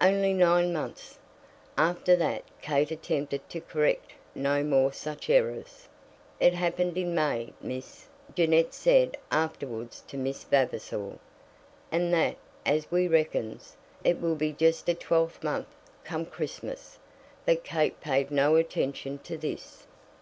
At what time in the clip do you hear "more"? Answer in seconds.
4.64-4.90